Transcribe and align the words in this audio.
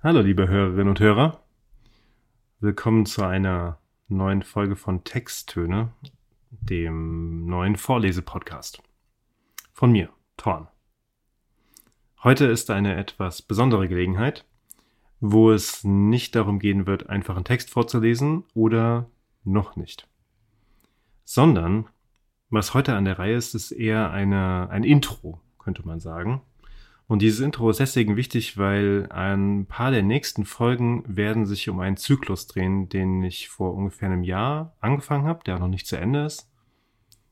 Hallo, 0.00 0.20
liebe 0.20 0.46
Hörerinnen 0.46 0.90
und 0.90 1.00
Hörer. 1.00 1.42
Willkommen 2.60 3.04
zu 3.04 3.24
einer 3.24 3.80
neuen 4.06 4.44
Folge 4.44 4.76
von 4.76 5.02
Texttöne, 5.02 5.90
dem 6.52 7.46
neuen 7.46 7.74
Vorlesepodcast. 7.74 8.80
Von 9.72 9.90
mir, 9.90 10.10
Thorn. 10.36 10.68
Heute 12.22 12.44
ist 12.44 12.70
eine 12.70 12.94
etwas 12.94 13.42
besondere 13.42 13.88
Gelegenheit, 13.88 14.44
wo 15.18 15.50
es 15.50 15.82
nicht 15.82 16.36
darum 16.36 16.60
gehen 16.60 16.86
wird, 16.86 17.10
einfach 17.10 17.34
einen 17.34 17.44
Text 17.44 17.68
vorzulesen 17.68 18.44
oder 18.54 19.10
noch 19.42 19.74
nicht. 19.74 20.06
Sondern, 21.24 21.88
was 22.50 22.72
heute 22.72 22.94
an 22.94 23.04
der 23.04 23.18
Reihe 23.18 23.34
ist, 23.34 23.56
ist 23.56 23.72
eher 23.72 24.12
eine, 24.12 24.70
ein 24.70 24.84
Intro, 24.84 25.40
könnte 25.58 25.84
man 25.84 25.98
sagen 25.98 26.40
und 27.08 27.22
dieses 27.22 27.40
Intro 27.40 27.70
ist 27.70 27.80
deswegen 27.80 28.16
wichtig, 28.16 28.58
weil 28.58 29.08
ein 29.10 29.64
paar 29.64 29.90
der 29.90 30.02
nächsten 30.02 30.44
Folgen 30.44 31.04
werden 31.06 31.46
sich 31.46 31.70
um 31.70 31.80
einen 31.80 31.96
Zyklus 31.96 32.46
drehen, 32.46 32.90
den 32.90 33.22
ich 33.22 33.48
vor 33.48 33.74
ungefähr 33.74 34.10
einem 34.10 34.24
Jahr 34.24 34.76
angefangen 34.80 35.26
habe, 35.26 35.42
der 35.42 35.58
noch 35.58 35.68
nicht 35.68 35.86
zu 35.86 35.96
Ende 35.96 36.26
ist. 36.26 36.50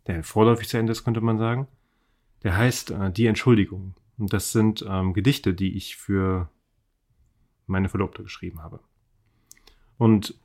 Der 0.06 0.24
vorläufig 0.24 0.68
zu 0.68 0.78
Ende 0.78 0.92
ist, 0.92 1.04
könnte 1.04 1.20
man 1.20 1.36
sagen. 1.36 1.68
Der 2.42 2.56
heißt 2.56 2.90
äh, 2.90 3.12
Die 3.12 3.26
Entschuldigung. 3.26 3.94
Und 4.16 4.32
das 4.32 4.50
sind 4.50 4.82
ähm, 4.88 5.12
Gedichte, 5.12 5.52
die 5.52 5.76
ich 5.76 5.96
für 5.96 6.48
meine 7.66 7.90
Verlobte 7.90 8.22
geschrieben 8.22 8.62
habe. 8.62 8.80
Und 9.98 10.40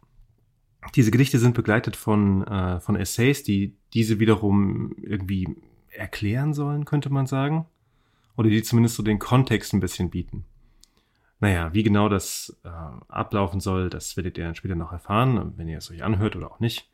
diese 0.96 1.12
Gedichte 1.12 1.40
sind 1.40 1.56
begleitet 1.56 1.96
von, 1.96 2.46
äh, 2.46 2.82
von 2.82 2.98
Essays, 2.98 3.44
die 3.44 3.78
diese 3.94 4.20
wiederum 4.20 4.94
irgendwie 5.02 5.56
erklären 5.90 6.54
sollen, 6.54 6.84
könnte 6.84 7.10
man 7.10 7.28
sagen 7.28 7.66
oder 8.36 8.50
die 8.50 8.64
zumindest 8.64 8.96
so 8.96 9.04
den 9.04 9.20
Kontext 9.20 9.74
ein 9.74 9.80
bisschen 9.80 10.10
bieten. 10.10 10.46
Naja, 11.40 11.74
wie 11.74 11.84
genau 11.84 12.08
das 12.08 12.56
äh, 12.64 12.70
ablaufen 13.08 13.60
soll, 13.60 13.90
das 13.90 14.16
werdet 14.16 14.38
ihr 14.38 14.46
dann 14.46 14.56
später 14.56 14.76
noch 14.76 14.92
erfahren, 14.92 15.54
wenn 15.58 15.68
ihr 15.68 15.80
es 15.80 15.90
euch 15.90 16.04
anhört 16.04 16.36
oder 16.36 16.52
auch 16.52 16.60
nicht. 16.60 16.88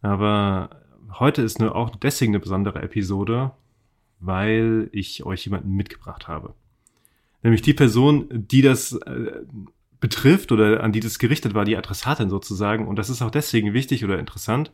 Aber 0.00 0.70
heute 1.18 1.42
ist 1.42 1.60
nur 1.60 1.76
auch 1.76 1.94
deswegen 1.94 2.32
eine 2.32 2.40
besondere 2.40 2.82
Episode, 2.82 3.52
weil 4.18 4.88
ich 4.92 5.24
euch 5.24 5.44
jemanden 5.44 5.74
mitgebracht 5.74 6.26
habe. 6.26 6.54
Nämlich 7.42 7.62
die 7.62 7.74
Person, 7.74 8.28
die 8.30 8.62
das 8.62 8.92
äh, 8.92 9.42
betrifft 10.00 10.50
oder 10.50 10.82
an 10.82 10.92
die 10.92 11.00
das 11.00 11.18
gerichtet 11.18 11.54
war, 11.54 11.64
die 11.64 11.76
Adressatin 11.76 12.30
sozusagen. 12.30 12.88
Und 12.88 12.96
das 12.96 13.10
ist 13.10 13.22
auch 13.22 13.30
deswegen 13.30 13.72
wichtig 13.72 14.04
oder 14.04 14.18
interessant, 14.18 14.72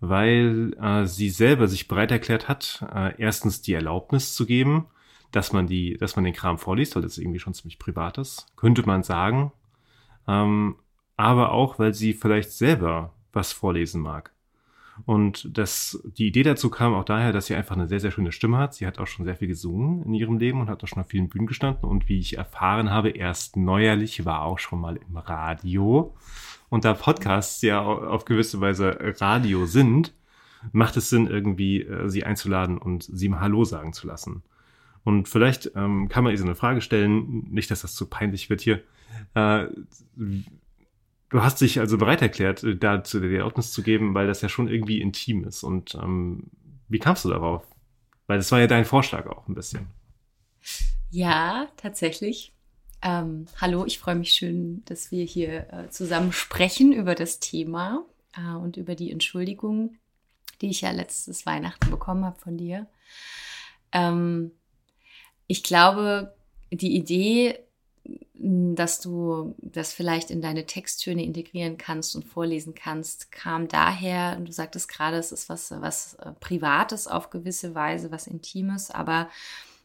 weil 0.00 0.74
äh, 0.80 1.06
sie 1.06 1.30
selber 1.30 1.68
sich 1.68 1.88
bereit 1.88 2.12
erklärt 2.12 2.48
hat, 2.48 2.86
äh, 2.94 3.14
erstens 3.18 3.62
die 3.62 3.72
Erlaubnis 3.72 4.34
zu 4.34 4.46
geben, 4.46 4.86
dass 5.32 5.52
man 5.52 5.66
die, 5.66 5.96
dass 5.98 6.16
man 6.16 6.24
den 6.24 6.34
Kram 6.34 6.58
vorliest, 6.58 6.94
weil 6.94 7.02
das 7.02 7.18
irgendwie 7.18 7.40
schon 7.40 7.54
ziemlich 7.54 7.78
privat 7.78 8.18
ist, 8.18 8.46
könnte 8.56 8.86
man 8.86 9.02
sagen. 9.02 9.52
Ähm, 10.28 10.76
aber 11.16 11.52
auch, 11.52 11.78
weil 11.78 11.94
sie 11.94 12.12
vielleicht 12.12 12.52
selber 12.52 13.12
was 13.32 13.52
vorlesen 13.52 14.00
mag. 14.00 14.32
Und 15.06 15.56
das, 15.56 16.02
die 16.16 16.26
Idee 16.26 16.42
dazu 16.42 16.68
kam 16.70 16.94
auch 16.94 17.04
daher, 17.04 17.32
dass 17.32 17.46
sie 17.46 17.54
einfach 17.54 17.74
eine 17.74 17.88
sehr, 17.88 18.00
sehr 18.00 18.10
schöne 18.10 18.30
Stimme 18.30 18.58
hat. 18.58 18.74
Sie 18.74 18.86
hat 18.86 18.98
auch 18.98 19.06
schon 19.06 19.24
sehr 19.24 19.36
viel 19.36 19.48
gesungen 19.48 20.04
in 20.04 20.14
ihrem 20.14 20.38
Leben 20.38 20.60
und 20.60 20.68
hat 20.68 20.84
auch 20.84 20.88
schon 20.88 21.02
auf 21.02 21.08
vielen 21.08 21.28
Bühnen 21.28 21.46
gestanden. 21.46 21.88
Und 21.88 22.08
wie 22.08 22.18
ich 22.18 22.36
erfahren 22.36 22.90
habe, 22.90 23.10
erst 23.10 23.56
neuerlich 23.56 24.24
war 24.24 24.42
auch 24.42 24.58
schon 24.58 24.80
mal 24.80 24.96
im 24.96 25.16
Radio. 25.16 26.14
Und 26.68 26.84
da 26.84 26.94
Podcasts 26.94 27.62
ja 27.62 27.82
auf 27.82 28.24
gewisse 28.24 28.60
Weise 28.60 28.96
Radio 29.20 29.66
sind, 29.66 30.14
macht 30.72 30.96
es 30.96 31.10
Sinn, 31.10 31.26
irgendwie 31.26 31.82
äh, 31.82 32.08
sie 32.08 32.24
einzuladen 32.24 32.78
und 32.78 33.02
sie 33.02 33.28
mal 33.28 33.40
Hallo 33.40 33.64
sagen 33.64 33.92
zu 33.92 34.06
lassen. 34.06 34.42
Und 35.04 35.28
vielleicht 35.28 35.72
ähm, 35.74 36.08
kann 36.08 36.24
man 36.24 36.32
ihr 36.32 36.38
so 36.38 36.44
eine 36.44 36.54
Frage 36.54 36.80
stellen, 36.80 37.48
nicht, 37.50 37.70
dass 37.70 37.82
das 37.82 37.94
zu 37.94 38.06
peinlich 38.06 38.50
wird 38.50 38.60
hier. 38.60 38.82
Äh, 39.34 39.66
du 40.16 41.42
hast 41.42 41.60
dich 41.60 41.80
also 41.80 41.98
bereit 41.98 42.22
erklärt, 42.22 42.62
äh, 42.62 42.76
dazu 42.76 43.20
die 43.20 43.34
Erlaubnis 43.34 43.72
zu 43.72 43.82
geben, 43.82 44.14
weil 44.14 44.26
das 44.26 44.42
ja 44.42 44.48
schon 44.48 44.68
irgendwie 44.68 45.00
intim 45.00 45.44
ist. 45.44 45.64
Und 45.64 45.94
ähm, 45.96 46.44
wie 46.88 46.98
kamst 46.98 47.24
du 47.24 47.30
darauf? 47.30 47.64
Weil 48.26 48.38
das 48.38 48.52
war 48.52 48.60
ja 48.60 48.66
dein 48.66 48.84
Vorschlag 48.84 49.26
auch 49.26 49.48
ein 49.48 49.54
bisschen. 49.54 49.88
Ja, 51.10 51.68
tatsächlich. 51.76 52.52
Ähm, 53.02 53.46
hallo, 53.60 53.84
ich 53.84 53.98
freue 53.98 54.14
mich 54.14 54.32
schön, 54.32 54.84
dass 54.84 55.10
wir 55.10 55.24
hier 55.24 55.72
äh, 55.72 55.88
zusammen 55.90 56.32
sprechen 56.32 56.92
über 56.92 57.16
das 57.16 57.40
Thema 57.40 58.04
äh, 58.36 58.54
und 58.54 58.76
über 58.76 58.94
die 58.94 59.10
Entschuldigung, 59.10 59.96
die 60.60 60.70
ich 60.70 60.82
ja 60.82 60.92
letztes 60.92 61.44
Weihnachten 61.44 61.90
bekommen 61.90 62.24
habe 62.24 62.38
von 62.38 62.56
dir. 62.56 62.86
Ähm, 63.90 64.52
ich 65.52 65.62
glaube, 65.62 66.34
die 66.70 66.96
Idee, 66.96 67.58
dass 68.32 69.00
du 69.00 69.54
das 69.58 69.92
vielleicht 69.92 70.30
in 70.30 70.40
deine 70.40 70.64
Texttöne 70.64 71.22
integrieren 71.22 71.76
kannst 71.76 72.16
und 72.16 72.24
vorlesen 72.24 72.74
kannst, 72.74 73.30
kam 73.30 73.68
daher, 73.68 74.36
du 74.36 74.50
sagtest 74.50 74.88
gerade, 74.88 75.18
es 75.18 75.30
ist 75.30 75.50
was, 75.50 75.70
was 75.70 76.14
äh, 76.14 76.32
Privates 76.40 77.06
auf 77.06 77.28
gewisse 77.28 77.74
Weise, 77.74 78.10
was 78.10 78.26
Intimes, 78.26 78.90
aber 78.90 79.28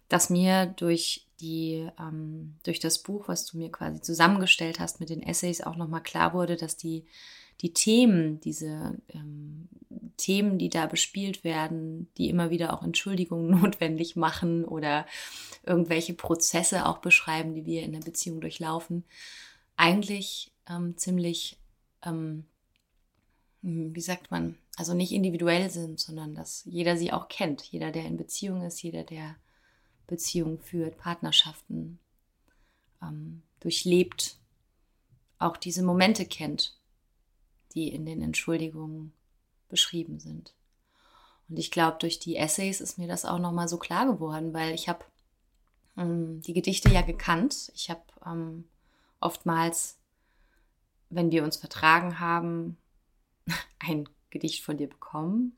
dass 0.08 0.30
mir 0.30 0.68
durch 0.68 1.28
die, 1.42 1.86
ähm, 2.00 2.56
durch 2.64 2.80
das 2.80 3.00
Buch, 3.00 3.28
was 3.28 3.46
du 3.46 3.58
mir 3.58 3.70
quasi 3.70 4.00
zusammengestellt 4.00 4.80
hast 4.80 5.02
mit 5.02 5.10
den 5.10 5.22
Essays, 5.22 5.60
auch 5.60 5.76
nochmal 5.76 6.02
klar 6.02 6.34
wurde, 6.34 6.56
dass 6.56 6.78
die 6.78 7.04
die 7.62 7.74
Themen, 7.74 8.40
diese 8.40 8.98
ähm, 9.10 9.57
Themen, 10.18 10.58
die 10.58 10.70
da 10.70 10.88
bespielt 10.88 11.44
werden, 11.44 12.12
die 12.18 12.30
immer 12.30 12.50
wieder 12.50 12.74
auch 12.74 12.84
Entschuldigungen 12.84 13.50
notwendig 13.62 14.16
machen 14.16 14.66
oder 14.66 15.06
irgendwelche 15.64 16.14
Prozesse 16.14 16.86
auch 16.86 16.98
beschreiben, 17.00 17.54
die 17.54 17.66
wir 17.66 17.84
in 17.84 17.94
der 17.94 18.00
Beziehung 18.00 18.42
durchlaufen, 18.42 19.04
eigentlich 19.76 20.52
ähm, 20.70 20.98
ziemlich, 20.98 21.58
ähm, 22.04 22.46
hm, 23.62 23.96
wie 23.96 24.02
sagt 24.02 24.32
man, 24.32 24.58
also 24.76 24.94
nicht 24.94 25.12
individuell 25.12 25.70
sind, 25.70 26.00
sondern 26.00 26.36
dass 26.36 26.64
jeder 26.66 26.98
sie 26.98 27.12
auch 27.12 27.28
kennt. 27.28 27.64
Jeder, 27.64 27.92
der 27.92 28.06
in 28.06 28.18
Beziehung 28.18 28.64
ist, 28.64 28.82
jeder, 28.82 29.04
der 29.04 29.36
Beziehungen 30.08 30.60
führt, 30.60 30.98
Partnerschaften 30.98 32.00
ähm, 33.02 33.44
durchlebt, 33.60 34.38
auch 35.40 35.58
diese 35.58 35.84
Momente 35.84 36.26
kennt 36.26 36.78
die 37.78 37.90
in 37.90 38.08
den 38.08 38.24
Entschuldigungen 38.24 39.14
beschrieben 39.70 40.20
sind. 40.20 40.54
Und 41.50 41.58
ich 41.58 41.72
glaube, 41.72 41.98
durch 42.00 42.20
die 42.20 42.36
Essays 42.36 42.82
ist 42.82 42.98
mir 42.98 43.08
das 43.08 43.26
auch 43.26 43.40
nochmal 43.40 43.68
so 43.68 43.78
klar 43.78 44.06
geworden, 44.06 44.54
weil 44.54 44.74
ich 44.74 44.90
habe 44.90 45.06
ähm, 45.98 46.42
die 46.42 46.54
Gedichte 46.54 46.90
ja 46.90 47.02
gekannt. 47.02 47.72
Ich 47.76 47.90
habe 47.90 48.04
ähm, 48.26 48.66
oftmals, 49.20 49.98
wenn 51.10 51.32
wir 51.32 51.44
uns 51.44 51.58
vertragen 51.58 52.20
haben, 52.20 52.78
ein 53.80 54.10
Gedicht 54.30 54.64
von 54.64 54.78
dir 54.78 54.88
bekommen 54.88 55.58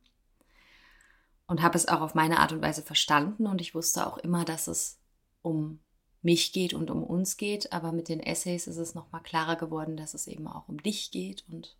und 1.47 1.63
habe 1.63 1.77
es 1.77 1.87
auch 1.87 2.01
auf 2.01 2.13
meine 2.13 2.39
Art 2.39 2.51
und 2.51 2.61
Weise 2.61 2.83
verstanden 2.83 3.47
und 3.47 3.59
ich 3.59 3.73
wusste 3.73 4.05
auch 4.05 4.19
immer, 4.19 4.45
dass 4.45 4.67
es 4.67 4.99
um 5.41 5.79
mich 6.21 6.53
geht 6.53 6.73
und 6.73 6.91
um 6.91 7.03
uns 7.03 7.37
geht, 7.37 7.71
aber 7.73 7.91
mit 7.91 8.09
den 8.09 8.19
Essays 8.19 8.67
ist 8.67 8.77
es 8.77 8.93
nochmal 8.93 9.23
klarer 9.23 9.55
geworden, 9.55 9.97
dass 9.97 10.13
es 10.13 10.27
eben 10.27 10.47
auch 10.47 10.67
um 10.67 10.81
dich 10.83 11.11
geht 11.11 11.45
und 11.49 11.75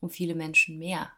um 0.00 0.10
viele 0.10 0.34
Menschen 0.34 0.78
mehr. 0.78 1.10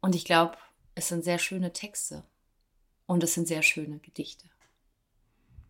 Und 0.00 0.14
ich 0.14 0.24
glaube, 0.24 0.56
es 0.94 1.08
sind 1.08 1.24
sehr 1.24 1.38
schöne 1.38 1.72
Texte 1.72 2.24
und 3.06 3.22
es 3.22 3.34
sind 3.34 3.48
sehr 3.48 3.62
schöne 3.62 3.98
Gedichte. 3.98 4.48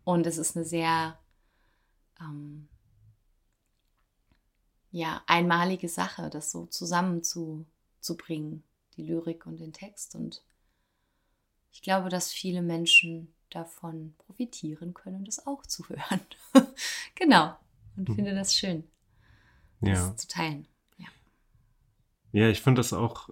Und 0.03 0.25
es 0.25 0.37
ist 0.37 0.55
eine 0.55 0.65
sehr 0.65 1.19
ähm, 2.19 2.67
ja, 4.91 5.21
einmalige 5.27 5.89
Sache, 5.89 6.29
das 6.29 6.51
so 6.51 6.65
zusammenzubringen, 6.65 8.63
die 8.95 9.03
Lyrik 9.03 9.45
und 9.45 9.59
den 9.59 9.73
Text. 9.73 10.15
Und 10.15 10.43
ich 11.71 11.81
glaube, 11.81 12.09
dass 12.09 12.31
viele 12.31 12.61
Menschen 12.61 13.33
davon 13.49 14.15
profitieren 14.17 14.93
können, 14.93 15.25
das 15.25 15.45
auch 15.45 15.65
zu 15.65 15.87
hören. 15.89 16.21
genau. 17.15 17.55
Und 17.95 18.09
mhm. 18.09 18.15
finde 18.15 18.35
das 18.35 18.55
schön, 18.55 18.87
das 19.81 19.99
ja. 19.99 20.15
zu 20.15 20.27
teilen. 20.27 20.67
Ja, 22.31 22.47
ich 22.49 22.61
finde 22.61 22.79
das 22.79 22.93
auch 22.93 23.29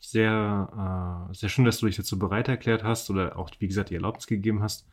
sehr, 0.00 1.28
äh, 1.30 1.34
sehr 1.34 1.48
schön, 1.48 1.64
dass 1.64 1.78
du 1.78 1.86
dich 1.86 1.96
dazu 1.96 2.18
bereit 2.18 2.48
erklärt 2.48 2.82
hast 2.82 3.10
oder 3.10 3.38
auch, 3.38 3.50
wie 3.58 3.68
gesagt, 3.68 3.90
die 3.90 3.94
Erlaubnis 3.94 4.26
gegeben 4.26 4.62
hast. 4.62 4.86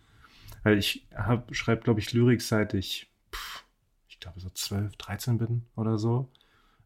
Weil 0.63 0.77
ich 0.77 1.07
schreibe, 1.51 1.83
glaube 1.83 1.99
ich, 1.99 2.11
Lyrik 2.13 2.41
seit 2.41 2.73
ich, 2.73 3.09
pff, 3.33 3.63
ich 4.09 4.19
glaube, 4.19 4.39
so 4.39 4.49
12, 4.49 4.97
13 4.97 5.37
bin 5.37 5.63
oder 5.75 5.97
so. 5.97 6.29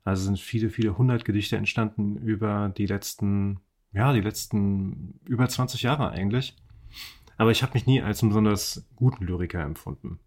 Also 0.03 0.23
sind 0.23 0.39
viele, 0.39 0.69
viele 0.69 0.97
hundert 0.97 1.25
Gedichte 1.25 1.57
entstanden 1.57 2.18
über 2.18 2.69
die 2.69 2.85
letzten, 2.85 3.59
ja, 3.94 4.13
die 4.13 4.21
letzten 4.21 5.19
über 5.25 5.47
20 5.47 5.81
Jahre 5.81 6.09
eigentlich. 6.09 6.56
Aber 7.38 7.51
ich 7.51 7.63
habe 7.63 7.74
mich 7.74 7.88
nie 7.88 8.01
als 8.01 8.21
einen 8.21 8.29
besonders 8.29 8.88
guten 8.95 9.25
Lyriker 9.25 9.62
empfunden. 9.62 10.19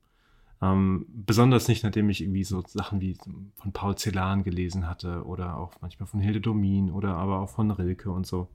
Ähm, 0.65 1.05
besonders 1.09 1.69
nicht, 1.69 1.85
nachdem 1.85 2.09
ich 2.09 2.23
irgendwie 2.23 2.45
so 2.45 2.63
Sachen 2.67 3.01
wie 3.01 3.19
von 3.55 3.73
Paul 3.73 3.97
Celan 3.97 4.45
gelesen 4.45 4.89
hatte 4.89 5.25
oder 5.25 5.59
auch 5.59 5.73
manchmal 5.83 6.07
von 6.07 6.21
Hilde 6.21 6.41
Domin 6.41 6.91
oder 6.91 7.17
aber 7.17 7.41
auch 7.41 7.51
von 7.51 7.71
Rilke 7.71 8.11
und 8.11 8.27
so. 8.27 8.49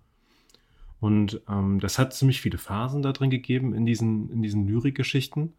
Und 0.99 1.41
ähm, 1.47 1.79
das 1.79 1.99
hat 1.99 2.13
ziemlich 2.13 2.41
viele 2.41 2.57
Phasen 2.57 3.03
da 3.03 3.13
drin 3.13 3.29
gegeben 3.29 3.73
in 3.75 3.85
diesen, 3.85 4.29
in 4.31 4.41
diesen 4.41 4.67
Lyrikgeschichten. 4.67 5.53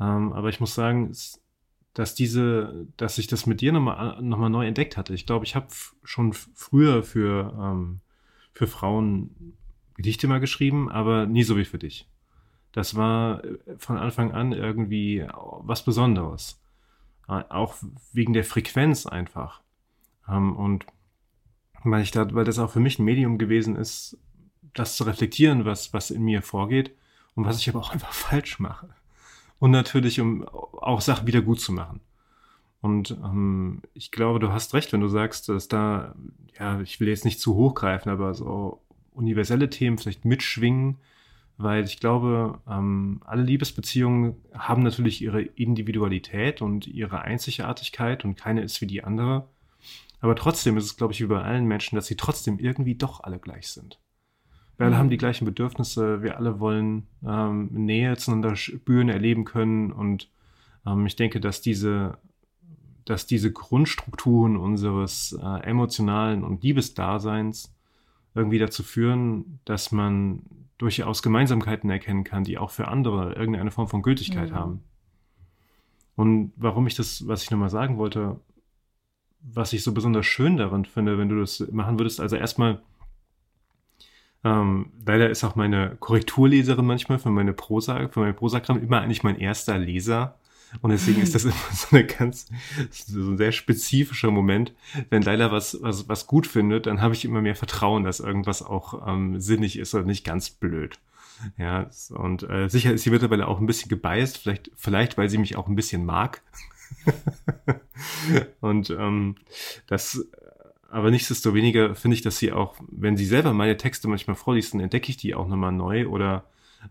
Ähm, 0.00 0.32
aber 0.32 0.48
ich 0.48 0.60
muss 0.60 0.74
sagen, 0.74 1.12
dass 1.92 2.14
diese, 2.14 2.86
dass 2.96 3.18
ich 3.18 3.26
das 3.26 3.44
mit 3.44 3.60
dir 3.60 3.72
nochmal 3.72 4.22
noch 4.22 4.38
mal 4.38 4.48
neu 4.48 4.66
entdeckt 4.66 4.96
hatte. 4.96 5.12
Ich 5.12 5.26
glaube, 5.26 5.44
ich 5.44 5.54
habe 5.54 5.66
schon 6.04 6.32
früher 6.32 7.02
für, 7.02 7.54
ähm, 7.60 8.00
für 8.54 8.66
Frauen 8.66 9.54
Gedichte 9.94 10.26
mal 10.26 10.40
geschrieben, 10.40 10.90
aber 10.90 11.26
nie 11.26 11.42
so 11.42 11.56
wie 11.58 11.66
für 11.66 11.78
dich. 11.78 12.08
Das 12.72 12.94
war 12.94 13.44
äh, 13.44 13.58
von 13.78 13.98
Anfang 13.98 14.32
an 14.32 14.52
irgendwie 14.52 15.26
was 15.32 15.84
Besonderes. 15.84 16.60
Äh, 17.28 17.44
auch 17.48 17.76
wegen 18.12 18.32
der 18.32 18.44
Frequenz 18.44 19.06
einfach. 19.06 19.60
Ähm, 20.28 20.56
und 20.56 20.86
weil 21.84 22.02
ich 22.02 22.10
da, 22.10 22.32
weil 22.34 22.44
das 22.44 22.58
auch 22.58 22.70
für 22.70 22.80
mich 22.80 22.98
ein 22.98 23.04
Medium 23.04 23.38
gewesen 23.38 23.76
ist, 23.76 24.18
das 24.74 24.96
zu 24.96 25.04
reflektieren, 25.04 25.64
was, 25.64 25.92
was 25.92 26.10
in 26.10 26.22
mir 26.22 26.42
vorgeht 26.42 26.94
und 27.34 27.44
was 27.44 27.58
ich 27.58 27.68
aber 27.68 27.80
auch 27.80 27.90
einfach 27.92 28.12
falsch 28.12 28.58
mache. 28.58 28.88
Und 29.58 29.70
natürlich, 29.70 30.20
um 30.20 30.46
auch 30.48 31.00
Sachen 31.00 31.26
wieder 31.26 31.40
gut 31.40 31.60
zu 31.60 31.72
machen. 31.72 32.00
Und 32.80 33.12
ähm, 33.22 33.82
ich 33.94 34.10
glaube, 34.10 34.40
du 34.40 34.52
hast 34.52 34.74
recht, 34.74 34.92
wenn 34.92 35.00
du 35.00 35.06
sagst, 35.06 35.48
dass 35.48 35.68
da, 35.68 36.16
ja, 36.58 36.80
ich 36.80 36.98
will 36.98 37.08
jetzt 37.08 37.24
nicht 37.24 37.38
zu 37.38 37.54
hoch 37.54 37.74
greifen, 37.74 38.08
aber 38.08 38.34
so 38.34 38.82
universelle 39.12 39.70
Themen 39.70 39.98
vielleicht 39.98 40.24
mitschwingen, 40.24 40.98
weil 41.62 41.84
ich 41.84 42.00
glaube, 42.00 42.60
ähm, 42.68 43.20
alle 43.24 43.42
Liebesbeziehungen 43.42 44.36
haben 44.52 44.82
natürlich 44.82 45.22
ihre 45.22 45.42
Individualität 45.42 46.62
und 46.62 46.86
ihre 46.86 47.22
Einzigartigkeit 47.22 48.24
und 48.24 48.36
keine 48.36 48.62
ist 48.62 48.80
wie 48.80 48.86
die 48.86 49.04
andere. 49.04 49.48
Aber 50.20 50.36
trotzdem 50.36 50.76
ist 50.76 50.84
es, 50.84 50.96
glaube 50.96 51.12
ich, 51.12 51.20
wie 51.20 51.26
bei 51.26 51.42
allen 51.42 51.66
Menschen, 51.66 51.96
dass 51.96 52.06
sie 52.06 52.16
trotzdem 52.16 52.58
irgendwie 52.58 52.94
doch 52.94 53.22
alle 53.22 53.38
gleich 53.38 53.68
sind. 53.68 53.98
Wir 54.76 54.86
alle 54.86 54.98
haben 54.98 55.10
die 55.10 55.16
mhm. 55.16 55.20
gleichen 55.20 55.44
Bedürfnisse, 55.44 56.22
wir 56.22 56.36
alle 56.36 56.58
wollen 56.58 57.06
ähm, 57.26 57.68
Nähe 57.72 58.16
zueinander 58.16 58.56
spüren, 58.56 59.08
erleben 59.08 59.44
können 59.44 59.92
und 59.92 60.30
ähm, 60.86 61.06
ich 61.06 61.16
denke, 61.16 61.40
dass 61.40 61.60
diese, 61.60 62.18
dass 63.04 63.26
diese 63.26 63.52
Grundstrukturen 63.52 64.56
unseres 64.56 65.38
äh, 65.40 65.62
emotionalen 65.62 66.42
und 66.42 66.62
Liebesdaseins 66.62 67.74
irgendwie 68.34 68.58
dazu 68.58 68.82
führen, 68.82 69.60
dass 69.64 69.92
man 69.92 70.42
durchaus 70.78 71.22
Gemeinsamkeiten 71.22 71.90
erkennen 71.90 72.24
kann, 72.24 72.44
die 72.44 72.58
auch 72.58 72.70
für 72.70 72.88
andere 72.88 73.34
irgendeine 73.34 73.70
Form 73.70 73.88
von 73.88 74.02
Gültigkeit 74.02 74.50
mhm. 74.50 74.54
haben. 74.54 74.84
Und 76.16 76.52
warum 76.56 76.86
ich 76.86 76.94
das, 76.94 77.26
was 77.26 77.42
ich 77.42 77.50
nochmal 77.50 77.70
sagen 77.70 77.98
wollte, 77.98 78.40
was 79.40 79.72
ich 79.72 79.82
so 79.82 79.92
besonders 79.92 80.26
schön 80.26 80.56
daran 80.56 80.84
finde, 80.84 81.18
wenn 81.18 81.28
du 81.28 81.40
das 81.40 81.66
machen 81.72 81.98
würdest, 81.98 82.20
also 82.20 82.36
erstmal, 82.36 82.80
ähm, 84.44 84.92
leider 85.04 85.30
ist 85.30 85.44
auch 85.44 85.56
meine 85.56 85.96
Korrekturleserin 86.00 86.84
manchmal 86.84 87.18
für 87.18 87.30
meine 87.30 87.52
Prosa, 87.52 88.08
für 88.08 88.20
mein 88.20 88.36
Prosagramm 88.36 88.82
immer 88.82 89.00
eigentlich 89.00 89.22
mein 89.22 89.38
erster 89.38 89.78
Leser. 89.78 90.36
Und 90.80 90.90
deswegen 90.90 91.20
ist 91.20 91.34
das 91.34 91.44
immer 91.44 91.54
so 91.72 91.88
eine 91.90 92.06
ganz, 92.06 92.48
so 92.90 93.30
ein 93.30 93.36
sehr 93.36 93.52
spezifischer 93.52 94.30
Moment. 94.30 94.72
Wenn 95.10 95.22
Leila 95.22 95.52
was, 95.52 95.78
was, 95.82 96.08
was 96.08 96.26
gut 96.26 96.46
findet, 96.46 96.86
dann 96.86 97.00
habe 97.00 97.14
ich 97.14 97.24
immer 97.24 97.42
mehr 97.42 97.56
Vertrauen, 97.56 98.04
dass 98.04 98.20
irgendwas 98.20 98.62
auch 98.62 99.06
ähm, 99.06 99.40
sinnig 99.40 99.78
ist 99.78 99.94
oder 99.94 100.04
nicht 100.04 100.24
ganz 100.24 100.50
blöd. 100.50 100.98
Ja, 101.56 101.90
und 102.10 102.48
äh, 102.48 102.68
sicher 102.68 102.92
ist 102.92 103.02
sie 103.02 103.10
mittlerweile 103.10 103.48
auch 103.48 103.58
ein 103.58 103.66
bisschen 103.66 103.88
gebiased, 103.88 104.38
vielleicht, 104.38 104.70
vielleicht 104.76 105.18
weil 105.18 105.28
sie 105.28 105.38
mich 105.38 105.56
auch 105.56 105.66
ein 105.66 105.74
bisschen 105.74 106.04
mag. 106.04 106.42
und 108.60 108.90
ähm, 108.90 109.36
das, 109.86 110.24
aber 110.88 111.10
nichtsdestoweniger 111.10 111.94
finde 111.94 112.16
ich, 112.16 112.22
dass 112.22 112.38
sie 112.38 112.52
auch, 112.52 112.76
wenn 112.88 113.16
sie 113.16 113.24
selber 113.24 113.52
meine 113.54 113.76
Texte 113.76 114.08
manchmal 114.08 114.36
vorliest, 114.36 114.74
dann 114.74 114.80
entdecke 114.80 115.10
ich 115.10 115.16
die 115.16 115.34
auch 115.34 115.48
nochmal 115.48 115.72
neu 115.72 116.06
oder 116.06 116.44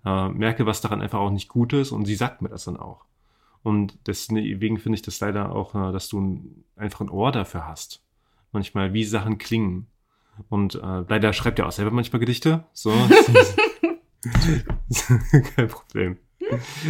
äh, 0.06 0.30
merke, 0.30 0.66
was 0.66 0.82
daran 0.82 1.02
einfach 1.02 1.20
auch 1.20 1.32
nicht 1.32 1.48
gut 1.48 1.74
ist 1.74 1.92
und 1.92 2.06
sie 2.06 2.16
sagt 2.16 2.42
mir 2.42 2.50
das 2.50 2.66
dann 2.66 2.78
auch. 2.78 3.06
Und 3.64 3.98
deswegen 4.08 4.80
finde 4.80 4.96
ich 4.96 5.02
das 5.02 5.20
leider 5.20 5.54
auch, 5.54 5.76
äh, 5.76 5.92
dass 5.92 6.10
du 6.10 6.42
einfach 6.76 7.02
ein 7.02 7.10
Ohr 7.10 7.32
dafür 7.32 7.68
hast. 7.68 8.02
Manchmal, 8.52 8.94
wie 8.94 9.04
Sachen 9.04 9.38
klingen. 9.38 9.88
Und 10.50 10.76
äh, 10.76 11.04
leider 11.08 11.34
schreibt 11.34 11.60
er 11.60 11.68
auch 11.68 11.72
selber 11.72 11.92
manchmal 11.92 12.20
Gedichte. 12.20 12.66
So. 12.74 12.92
Kein 15.56 15.68
Problem. 15.68 16.18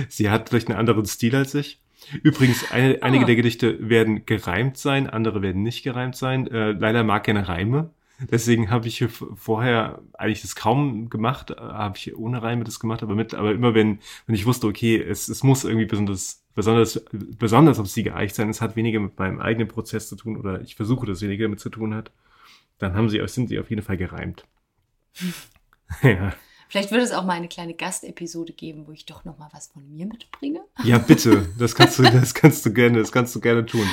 Sie 0.09 0.29
hat 0.29 0.49
vielleicht 0.49 0.69
einen 0.69 0.79
anderen 0.79 1.05
Stil 1.05 1.35
als 1.35 1.53
ich. 1.55 1.81
Übrigens, 2.23 2.71
eine, 2.71 2.97
ah. 3.01 3.05
einige 3.05 3.25
der 3.25 3.35
Gedichte 3.35 3.89
werden 3.89 4.25
gereimt 4.25 4.77
sein, 4.77 5.09
andere 5.09 5.41
werden 5.41 5.61
nicht 5.61 5.83
gereimt 5.83 6.15
sein. 6.15 6.47
Äh, 6.47 6.71
leider 6.71 7.03
mag 7.03 7.25
keine 7.25 7.47
Reime. 7.47 7.91
Deswegen 8.29 8.69
habe 8.69 8.87
ich 8.87 9.03
vorher 9.35 10.01
eigentlich 10.13 10.41
das 10.41 10.55
kaum 10.55 11.09
gemacht, 11.09 11.51
äh, 11.51 11.55
habe 11.55 11.97
ich 11.97 12.15
ohne 12.15 12.41
Reime 12.41 12.63
das 12.63 12.79
gemacht, 12.79 13.03
aber 13.03 13.15
mit, 13.15 13.33
aber 13.33 13.51
immer 13.51 13.73
wenn, 13.73 13.99
wenn 14.25 14.35
ich 14.35 14.45
wusste, 14.45 14.67
okay, 14.67 15.01
es, 15.01 15.27
es 15.27 15.43
muss 15.43 15.63
irgendwie 15.63 15.85
besonders, 15.85 16.43
besonders, 16.53 17.03
besonders 17.11 17.79
auf 17.79 17.87
sie 17.87 18.03
geeicht 18.03 18.35
sein, 18.35 18.49
es 18.49 18.61
hat 18.61 18.75
weniger 18.75 18.99
mit 18.99 19.17
meinem 19.17 19.39
eigenen 19.39 19.67
Prozess 19.67 20.07
zu 20.09 20.15
tun 20.15 20.37
oder 20.37 20.61
ich 20.61 20.75
versuche, 20.75 21.05
dass 21.05 21.21
weniger 21.21 21.45
damit 21.45 21.59
zu 21.59 21.69
tun 21.69 21.95
hat, 21.95 22.11
dann 22.77 22.93
haben 22.93 23.09
sie, 23.09 23.21
sind 23.27 23.49
sie 23.49 23.59
auf 23.59 23.69
jeden 23.69 23.81
Fall 23.81 23.97
gereimt. 23.97 24.45
ja. 26.03 26.33
Vielleicht 26.71 26.91
würde 26.91 27.03
es 27.03 27.11
auch 27.11 27.25
mal 27.25 27.33
eine 27.33 27.49
kleine 27.49 27.73
Gastepisode 27.73 28.53
geben, 28.53 28.87
wo 28.87 28.93
ich 28.93 29.05
doch 29.05 29.25
noch 29.25 29.37
mal 29.37 29.49
was 29.51 29.67
von 29.67 29.85
mir 29.91 30.05
mitbringe. 30.05 30.61
Ja, 30.85 30.99
bitte. 30.99 31.49
Das 31.59 31.75
kannst 31.75 31.99
du, 31.99 32.03
das 32.03 32.33
kannst 32.33 32.65
du 32.65 32.71
gerne, 32.71 32.99
das 32.99 33.11
kannst 33.11 33.35
du 33.35 33.41
gerne 33.41 33.65
tun. 33.65 33.85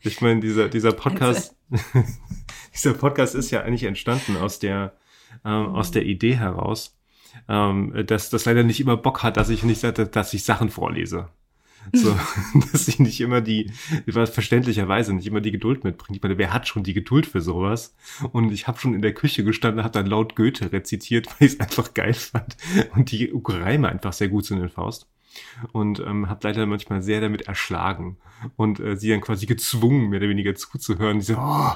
Ich 0.00 0.22
meine, 0.22 0.40
dieser, 0.40 0.70
dieser 0.70 0.92
Podcast, 0.92 1.54
dieser 2.80 2.94
Podcast 2.94 3.34
ist 3.34 3.50
ja 3.50 3.62
eigentlich 3.62 3.84
entstanden 3.84 4.36
aus 4.36 4.58
der, 4.58 4.94
ähm, 5.44 5.74
aus 5.74 5.90
der 5.90 6.04
Idee 6.04 6.36
heraus, 6.36 6.96
ähm, 7.48 8.04
dass 8.06 8.30
das 8.30 8.44
leider 8.44 8.62
nicht 8.62 8.80
immer 8.80 8.96
Bock 8.96 9.22
hat, 9.22 9.36
dass 9.36 9.48
ich 9.48 9.62
nicht, 9.62 9.82
dass 9.82 10.34
ich 10.34 10.44
Sachen 10.44 10.70
vorlese. 10.70 11.28
So, 11.92 12.16
dass 12.72 12.88
ich 12.88 12.98
nicht 12.98 13.20
immer 13.20 13.40
die, 13.40 13.72
verständlicherweise 14.06 15.14
nicht 15.14 15.26
immer 15.26 15.40
die 15.40 15.50
Geduld 15.52 15.84
mitbringe. 15.84 16.16
Ich 16.16 16.22
meine, 16.22 16.38
wer 16.38 16.52
hat 16.52 16.68
schon 16.68 16.82
die 16.82 16.94
Geduld 16.94 17.26
für 17.26 17.40
sowas? 17.40 17.94
Und 18.32 18.52
ich 18.52 18.66
habe 18.66 18.78
schon 18.78 18.94
in 18.94 19.02
der 19.02 19.14
Küche 19.14 19.44
gestanden, 19.44 19.84
hat 19.84 19.96
dann 19.96 20.06
laut 20.06 20.36
Goethe 20.36 20.72
rezitiert, 20.72 21.26
weil 21.26 21.48
ich 21.48 21.54
es 21.54 21.60
einfach 21.60 21.94
geil 21.94 22.14
fand 22.14 22.56
und 22.94 23.10
die 23.10 23.32
Reime 23.34 23.88
einfach 23.88 24.12
sehr 24.12 24.28
gut 24.28 24.44
sind 24.44 24.60
in 24.60 24.68
Faust. 24.68 25.08
Und 25.72 26.00
ähm, 26.00 26.28
habe 26.28 26.40
leider 26.42 26.66
manchmal 26.66 27.02
sehr 27.02 27.20
damit 27.20 27.42
erschlagen 27.42 28.16
und 28.56 28.80
äh, 28.80 28.96
sie 28.96 29.10
dann 29.10 29.20
quasi 29.20 29.46
gezwungen, 29.46 30.08
mehr 30.08 30.18
oder 30.18 30.28
weniger 30.28 30.56
zuzuhören. 30.56 31.20
Die 31.20 31.24
so, 31.24 31.36
oh! 31.38 31.72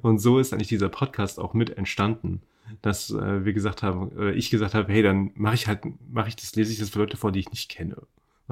Und 0.00 0.18
so 0.18 0.38
ist 0.38 0.52
eigentlich 0.52 0.68
dieser 0.68 0.88
Podcast 0.88 1.38
auch 1.38 1.54
mit 1.54 1.76
entstanden 1.76 2.42
dass 2.80 3.10
äh, 3.10 3.44
wir 3.44 3.52
gesagt 3.52 3.82
haben, 3.82 4.16
äh, 4.18 4.30
ich 4.32 4.48
gesagt 4.48 4.72
habe, 4.72 4.90
hey, 4.90 5.02
dann 5.02 5.32
mache 5.34 5.56
ich 5.56 5.66
halt, 5.66 5.82
mache 6.10 6.28
ich 6.28 6.36
das, 6.36 6.54
lese 6.56 6.72
ich 6.72 6.78
das 6.78 6.88
für 6.88 7.00
Leute 7.00 7.18
vor, 7.18 7.30
die 7.30 7.40
ich 7.40 7.50
nicht 7.50 7.70
kenne 7.70 7.96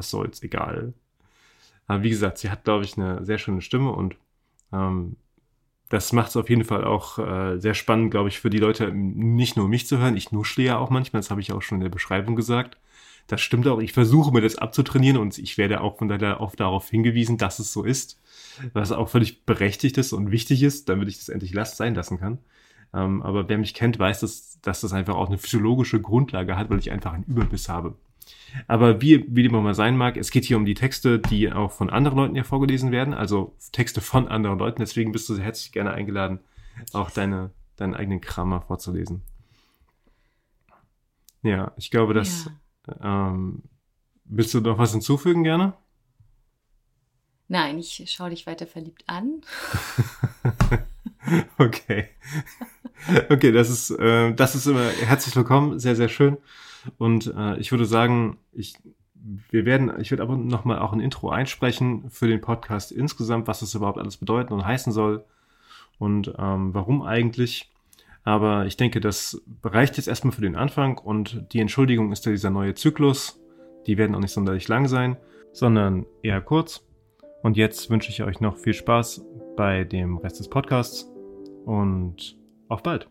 was 0.00 0.11
soll's, 0.11 0.42
egal. 0.42 0.94
Aber 1.87 2.02
wie 2.02 2.11
gesagt, 2.11 2.38
sie 2.38 2.50
hat, 2.50 2.64
glaube 2.64 2.85
ich, 2.85 2.97
eine 2.97 3.25
sehr 3.25 3.38
schöne 3.38 3.61
Stimme 3.61 3.90
und 3.90 4.16
ähm, 4.73 5.16
das 5.88 6.12
macht 6.12 6.30
es 6.30 6.37
auf 6.37 6.49
jeden 6.49 6.64
Fall 6.64 6.85
auch 6.85 7.18
äh, 7.18 7.59
sehr 7.59 7.75
spannend, 7.75 8.12
glaube 8.12 8.28
ich, 8.28 8.38
für 8.38 8.50
die 8.50 8.59
Leute, 8.59 8.92
nicht 8.92 9.56
nur 9.56 9.68
mich 9.68 9.88
zu 9.88 9.99
hören. 9.99 10.16
Ich 10.16 10.30
nuschle 10.30 10.64
ja 10.64 10.78
auch 10.78 10.90
manchmal, 10.90 11.20
das 11.20 11.30
habe 11.30 11.40
ich 11.40 11.52
auch 11.52 11.62
schon 11.62 11.78
in 11.78 11.82
der 11.82 11.90
Beschreibung 11.90 12.37
gesagt. 12.37 12.78
Das 13.26 13.40
stimmt 13.40 13.66
auch. 13.66 13.80
Ich 13.80 13.92
versuche 13.92 14.32
mir 14.32 14.40
das 14.40 14.56
abzutrainieren 14.56 15.16
und 15.16 15.37
ich 15.38 15.59
werde 15.59 15.80
auch 15.80 15.99
von 15.99 16.09
daher 16.09 16.40
oft 16.40 16.61
darauf 16.61 16.88
hingewiesen, 16.88 17.38
dass 17.38 17.59
es 17.59 17.73
so 17.73 17.82
ist. 17.82 18.20
Was 18.73 18.92
auch 18.92 19.09
völlig 19.09 19.45
berechtigt 19.45 19.99
ist 19.99 20.12
und 20.12 20.30
wichtig 20.30 20.62
ist, 20.62 20.88
damit 20.88 21.09
ich 21.09 21.19
das 21.19 21.28
endlich 21.28 21.54
last 21.54 21.76
sein 21.76 21.95
lassen 21.95 22.19
kann. 22.19 22.38
Ähm, 22.92 23.23
aber 23.23 23.49
wer 23.49 23.59
mich 23.59 23.75
kennt, 23.75 23.99
weiß, 23.99 24.21
dass, 24.21 24.61
dass 24.61 24.80
das 24.80 24.92
einfach 24.92 25.14
auch 25.14 25.28
eine 25.28 25.38
physiologische 25.38 26.00
Grundlage 26.00 26.57
hat, 26.57 26.71
weil 26.71 26.78
ich 26.78 26.90
einfach 26.90 27.12
einen 27.12 27.25
Überbiss 27.25 27.69
habe. 27.69 27.97
Aber 28.66 29.00
wie, 29.00 29.25
wie 29.28 29.45
dem 29.45 29.54
auch 29.54 29.62
mal 29.62 29.75
sein 29.75 29.97
mag, 29.97 30.16
es 30.16 30.30
geht 30.30 30.45
hier 30.45 30.57
um 30.57 30.64
die 30.64 30.75
Texte, 30.75 31.19
die 31.19 31.52
auch 31.52 31.71
von 31.71 31.90
anderen 31.90 32.19
Leuten 32.19 32.35
hier 32.35 32.45
vorgelesen 32.45 32.90
werden, 32.90 33.14
also 33.14 33.54
Texte 33.73 34.00
von 34.00 34.28
anderen 34.28 34.59
Leuten. 34.59 34.80
Deswegen 34.80 35.12
bist 35.12 35.28
du 35.28 35.35
sehr 35.35 35.45
herzlich 35.45 35.73
gerne 35.73 35.92
eingeladen, 35.92 36.40
auch 36.92 37.11
deine, 37.11 37.50
deinen 37.76 37.95
eigenen 37.95 38.21
Kram 38.21 38.61
vorzulesen. 38.62 39.23
Ja, 41.42 41.73
ich 41.76 41.90
glaube, 41.90 42.14
dass. 42.14 42.50
Ja. 42.87 43.28
Ähm, 43.28 43.62
willst 44.25 44.54
du 44.54 44.61
noch 44.61 44.78
was 44.78 44.92
hinzufügen 44.92 45.45
gerne? 45.45 45.75
Nein, 47.50 47.78
ich 47.78 48.04
schaue 48.07 48.30
dich 48.30 48.47
weiter 48.47 48.69
verliebt 48.69 49.02
an. 49.09 49.40
okay. 51.59 52.07
Okay, 53.28 53.50
das 53.50 53.69
ist, 53.69 53.90
äh, 53.90 54.33
das 54.33 54.54
ist 54.54 54.66
immer 54.66 54.88
herzlich 54.88 55.35
willkommen, 55.35 55.80
sehr, 55.80 55.97
sehr 55.97 56.09
schön. 56.09 56.37
Und 56.97 57.35
äh, 57.37 57.59
ich 57.59 57.73
würde 57.73 57.87
sagen, 57.87 58.38
ich, 58.52 58.76
wir 59.50 59.64
werden, 59.64 59.92
ich 60.00 60.12
werde 60.12 60.23
aber 60.23 60.37
nochmal 60.37 60.78
auch 60.78 60.92
ein 60.92 61.00
Intro 61.00 61.30
einsprechen 61.30 62.09
für 62.09 62.28
den 62.28 62.40
Podcast 62.40 62.92
insgesamt, 62.92 63.49
was 63.49 63.59
das 63.59 63.75
überhaupt 63.75 63.99
alles 63.99 64.19
bedeuten 64.19 64.52
und 64.52 64.64
heißen 64.64 64.92
soll 64.92 65.25
und 65.99 66.33
ähm, 66.38 66.73
warum 66.73 67.02
eigentlich. 67.02 67.69
Aber 68.23 68.66
ich 68.66 68.76
denke, 68.76 69.00
das 69.00 69.42
reicht 69.64 69.97
jetzt 69.97 70.07
erstmal 70.07 70.33
für 70.33 70.40
den 70.40 70.54
Anfang 70.54 70.99
und 70.99 71.52
die 71.52 71.59
Entschuldigung 71.59 72.12
ist 72.12 72.25
ja 72.26 72.30
dieser 72.30 72.50
neue 72.50 72.76
Zyklus. 72.76 73.40
Die 73.88 73.99
werden 73.99 74.14
auch 74.14 74.21
nicht 74.21 74.35
sonderlich 74.35 74.69
lang 74.69 74.87
sein, 74.87 75.16
sondern 75.52 76.07
eher 76.23 76.40
kurz. 76.40 76.85
Und 77.42 77.56
jetzt 77.56 77.88
wünsche 77.90 78.11
ich 78.11 78.23
euch 78.23 78.40
noch 78.40 78.56
viel 78.56 78.75
Spaß 78.75 79.25
bei 79.56 79.85
dem 79.85 80.18
Rest 80.18 80.40
des 80.40 80.49
Podcasts 80.49 81.11
und 81.64 82.37
auf 82.68 82.82
bald. 82.82 83.09